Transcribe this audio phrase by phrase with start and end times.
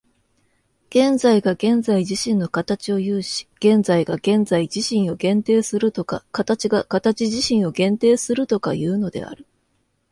[0.89, 9.45] 現在が現在自身の形を有し、現在が現在自身を限定するとか、形が形自身を限定するとかいうのである。